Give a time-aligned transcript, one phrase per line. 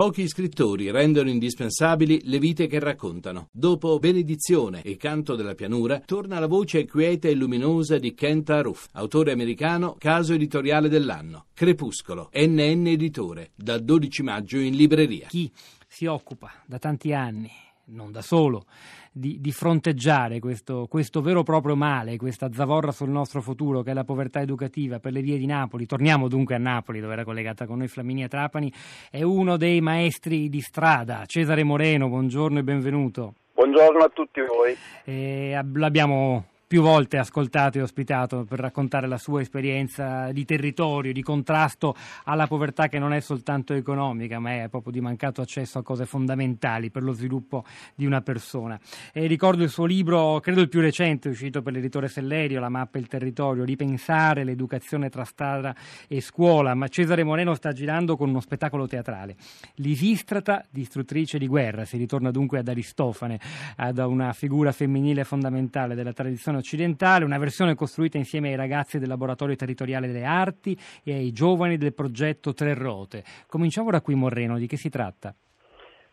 [0.00, 3.48] Pochi scrittori rendono indispensabili le vite che raccontano.
[3.52, 8.86] Dopo Benedizione e Canto della pianura, torna la voce quieta e luminosa di Kent Aruf,
[8.92, 11.48] autore americano, caso editoriale dell'anno.
[11.52, 15.26] Crepuscolo, NN Editore, dal 12 maggio in libreria.
[15.26, 15.52] Chi
[15.86, 17.50] si occupa da tanti anni,
[17.90, 18.64] non da solo,
[19.12, 23.90] di, di fronteggiare questo, questo, vero e proprio male, questa zavorra sul nostro futuro che
[23.90, 25.86] è la povertà educativa per le vie di Napoli.
[25.86, 28.72] Torniamo dunque a Napoli, dove era collegata con noi Flaminia Trapani,
[29.10, 31.24] è uno dei maestri di strada.
[31.26, 33.34] Cesare Moreno, buongiorno e benvenuto.
[33.54, 34.76] Buongiorno a tutti voi.
[35.04, 41.20] Eh, l'abbiamo più volte ascoltato e ospitato per raccontare la sua esperienza di territorio, di
[41.20, 41.96] contrasto
[42.26, 46.06] alla povertà che non è soltanto economica, ma è proprio di mancato accesso a cose
[46.06, 47.64] fondamentali per lo sviluppo
[47.96, 48.78] di una persona.
[49.12, 52.98] E ricordo il suo libro, credo il più recente, uscito per l'editore Sellerio, La mappa
[52.98, 55.74] e il territorio, ripensare l'educazione tra strada
[56.06, 59.34] e scuola, ma Cesare Moreno sta girando con uno spettacolo teatrale.
[59.74, 63.40] L'Isistrata, distruttrice di guerra, si ritorna dunque ad Aristofane,
[63.74, 69.08] ad una figura femminile fondamentale della tradizione occidentale, una versione costruita insieme ai ragazzi del
[69.08, 73.24] Laboratorio Territoriale delle Arti e ai giovani del progetto Tre Rote.
[73.48, 75.34] Cominciamo da qui, Morreno, di che si tratta?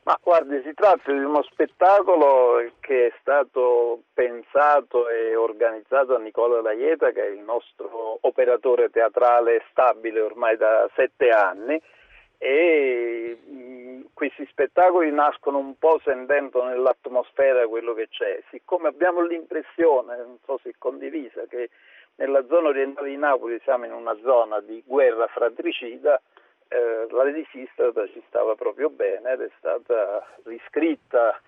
[0.08, 6.62] Ma guardi, si tratta di uno spettacolo che è stato pensato e organizzato da Nicola
[6.62, 11.78] Laieta, che è il nostro operatore teatrale stabile ormai da sette anni
[12.38, 13.38] e
[14.18, 18.42] questi spettacoli nascono un po' sentendo nell'atmosfera quello che c'è.
[18.50, 21.70] Siccome abbiamo l'impressione, non so se condivisa, che
[22.16, 26.20] nella zona orientale di Napoli siamo in una zona di guerra fratricida,
[26.68, 31.40] eh, la Resistrata ci stava proprio bene ed è stata riscritta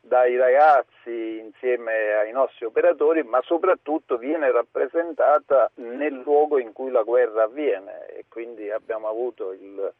[0.00, 7.02] dai ragazzi insieme ai nostri operatori, ma soprattutto viene rappresentata nel luogo in cui la
[7.02, 9.92] guerra avviene e quindi abbiamo avuto il,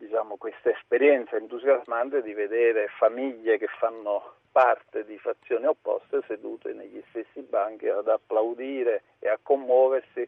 [0.00, 7.02] diciamo, questa esperienza entusiasmante di vedere famiglie che fanno parte di fazioni opposte sedute negli
[7.10, 10.26] stessi banchi ad applaudire e a commuoversi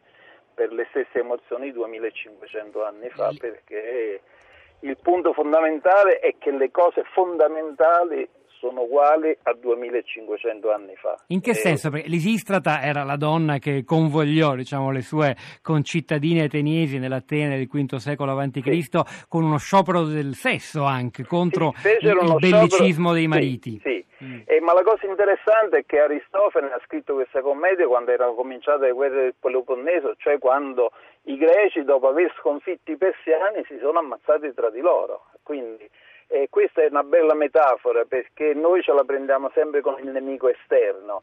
[0.53, 4.21] per le stesse emozioni 2500 anni fa perché
[4.81, 8.29] il punto fondamentale è che le cose fondamentali
[8.63, 11.17] sono uguali a 2500 anni fa.
[11.27, 11.55] In che e...
[11.55, 11.89] senso?
[11.89, 17.95] Perché l'Isistrata era la donna che convogliò diciamo, le sue concittadine ateniesi nell'Atene del V
[17.95, 18.61] secolo a.C.
[18.63, 18.89] Sì.
[19.27, 23.13] con uno sciopero del sesso anche contro sì, il, il bellicismo sciopero...
[23.13, 23.79] dei mariti.
[23.83, 24.23] Sì, sì.
[24.23, 24.39] Mm.
[24.45, 28.85] Eh, ma la cosa interessante è che Aristofane ha scritto questa commedia quando erano cominciate
[28.85, 30.91] le guerre del Peloponneso, cioè quando
[31.23, 35.25] i greci dopo aver sconfitto i persiani si sono ammazzati tra di loro.
[35.43, 35.89] Quindi
[36.33, 40.49] e questa è una bella metafora perché noi ce la prendiamo sempre con il nemico
[40.49, 41.21] esterno,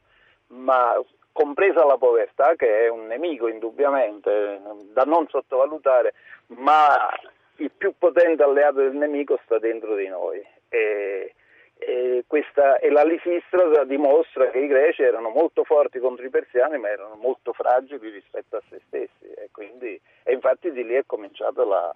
[0.48, 0.97] ma
[1.32, 4.60] compresa la povertà che è un nemico indubbiamente
[4.93, 6.15] da non sottovalutare,
[6.59, 7.09] ma
[7.56, 10.41] il più potente alleato del nemico sta dentro di noi.
[10.69, 11.34] E,
[11.77, 16.78] e, questa, e la Lisistrata dimostra che i greci erano molto forti contro i persiani
[16.78, 21.03] ma erano molto fragili rispetto a se stessi e, quindi, e infatti di lì è
[21.04, 21.92] cominciata la,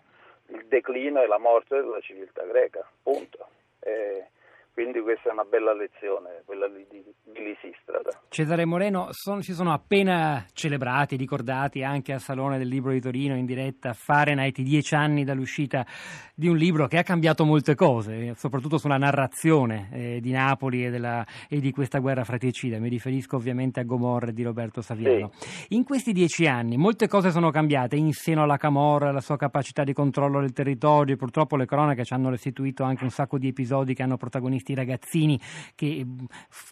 [0.54, 3.48] il declino e la morte della civiltà greca, punto.
[3.80, 4.28] E
[4.74, 8.10] quindi questa è una bella lezione, quella di, di, di Lisistrata.
[8.28, 13.36] Cesare Moreno, son, si sono appena celebrati, ricordati anche al Salone del Libro di Torino
[13.36, 15.86] in diretta Fahrenheit, dieci anni dall'uscita
[16.34, 20.90] di un libro che ha cambiato molte cose, soprattutto sulla narrazione eh, di Napoli e,
[20.90, 22.80] della, e, di questa guerra fratricida.
[22.80, 25.30] Mi riferisco ovviamente a Gomorra di Roberto Saviano.
[25.34, 25.76] Sì.
[25.76, 29.84] In questi dieci anni molte cose sono cambiate in seno alla Camorra, la sua capacità
[29.84, 33.94] di controllo del territorio, purtroppo le cronache ci hanno restituito anche un sacco di episodi
[33.94, 35.38] che hanno protagonisti questi ragazzini
[35.76, 36.24] che mm,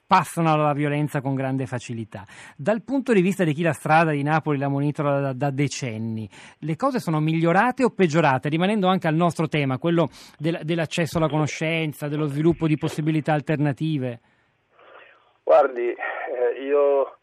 [0.07, 2.25] passano alla violenza con grande facilità.
[2.57, 6.29] Dal punto di vista di chi la strada di Napoli la monitora da, da decenni,
[6.61, 10.09] le cose sono migliorate o peggiorate, rimanendo anche al nostro tema, quello
[10.39, 14.21] del, dell'accesso alla conoscenza, dello sviluppo di possibilità alternative?
[15.43, 17.19] Guardi, eh, io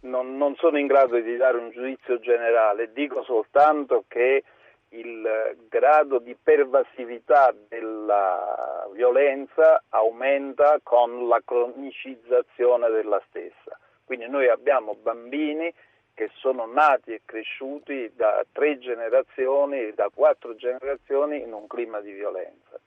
[0.00, 4.44] non, non, sono in grado di dare un giudizio generale, dico soltanto che
[4.94, 13.78] il grado di pervasività della violenza aumenta con la cronicizzazione della stessa.
[14.04, 15.72] Quindi noi abbiamo bambini
[16.14, 22.12] che sono nati e cresciuti da tre generazioni, da quattro generazioni in un clima di
[22.12, 22.78] violenza.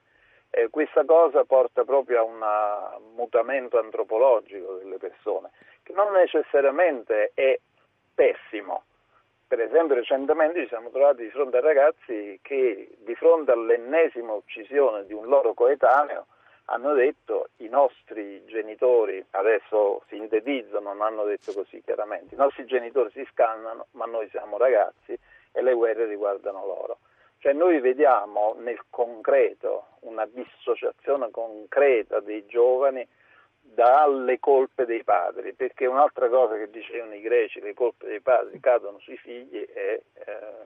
[0.50, 5.52] E questa cosa porta proprio a un mutamento antropologico delle persone,
[5.84, 7.60] che non necessariamente è
[8.16, 8.84] pessimo,
[9.48, 15.06] per esempio recentemente ci siamo trovati di fronte a ragazzi che di fronte all'ennesima uccisione
[15.06, 16.26] di un loro coetaneo
[16.66, 23.10] hanno detto i nostri genitori, adesso sintetizzo, non hanno detto così chiaramente, i nostri genitori
[23.12, 25.18] si scannano ma noi siamo ragazzi
[25.54, 26.98] e le guerre riguardano loro.
[27.40, 33.08] Cioè noi vediamo nel concreto una dissociazione concreta dei giovani
[33.78, 38.60] dalle colpe dei padri, perché un'altra cosa che dicevano i greci, le colpe dei padri
[38.60, 40.66] cadono sui figli e eh,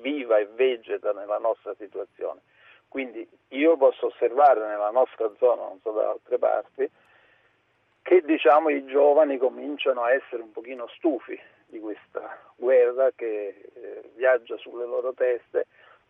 [0.00, 2.40] viva e vegeta nella nostra situazione.
[2.88, 6.90] Quindi io posso osservare nella nostra zona, non so da altre parti,
[8.02, 14.10] che diciamo i giovani cominciano a essere un pochino stufi di questa guerra che eh,
[14.16, 15.66] viaggia sulle loro teste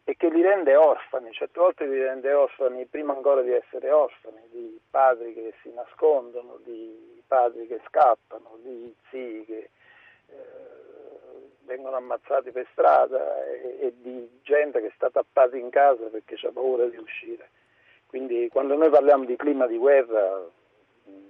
[0.08, 4.40] e che li rende orfani, certe volte li rende orfani prima ancora di essere orfani,
[4.52, 9.70] di padri che si nascondono, di padri che scappano, di zii che
[10.28, 10.34] eh,
[11.64, 16.52] vengono ammazzati per strada e, e, di gente che sta tappata in casa perché ha
[16.52, 17.50] paura di uscire.
[18.06, 20.48] Quindi quando noi parliamo di clima di guerra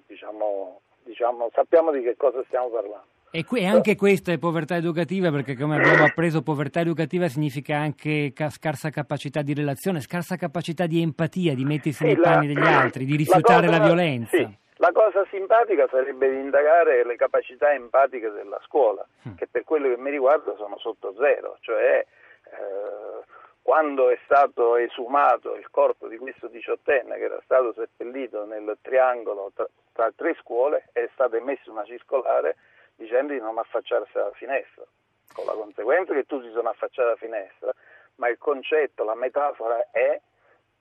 [0.07, 3.16] diciamo, diciamo, sappiamo di che cosa stiamo parlando.
[3.37, 8.33] E qui, anche questa è povertà educativa, perché come abbiamo appreso, povertà educativa significa anche
[8.35, 12.47] ca- scarsa capacità di relazione, scarsa capacità di empatia, di mettersi sì, nei la, panni
[12.47, 14.37] degli altri, di rifiutare la, cosa, la violenza.
[14.39, 19.35] Sì, la cosa simpatica sarebbe di indagare le capacità empatiche della scuola, mm.
[19.35, 22.07] che per quello che mi riguarda sono sotto zero, cioè
[22.45, 23.25] eh,
[23.61, 29.53] quando è stato esumato il corpo di questo diciottenne che era stato seppellito nel triangolo
[29.55, 32.57] tra, tra tre scuole è stata emessa una circolare
[32.97, 34.85] dicendo di non affacciarsi alla finestra,
[35.33, 37.73] con la conseguenza che tutti sono affacciati alla finestra,
[38.17, 40.21] ma il concetto, la metafora è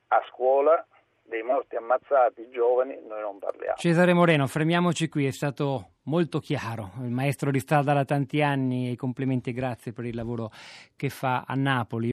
[0.07, 0.85] a scuola
[1.27, 3.75] dei morti ammazzati giovani noi non parliamo.
[3.77, 8.91] Cesare Moreno, fermiamoci qui, è stato molto chiaro, il maestro di strada da tanti anni
[8.91, 10.51] e complimenti e grazie per il lavoro
[10.95, 12.03] che fa a Napoli.